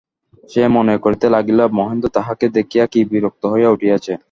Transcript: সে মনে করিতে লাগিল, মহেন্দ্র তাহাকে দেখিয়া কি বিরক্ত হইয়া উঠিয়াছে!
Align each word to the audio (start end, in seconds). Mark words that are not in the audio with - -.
সে 0.49 0.63
মনে 0.75 0.93
করিতে 1.03 1.27
লাগিল, 1.35 1.59
মহেন্দ্র 1.77 2.07
তাহাকে 2.17 2.45
দেখিয়া 2.57 2.85
কি 2.91 2.99
বিরক্ত 3.11 3.43
হইয়া 3.53 3.69
উঠিয়াছে! 3.71 4.13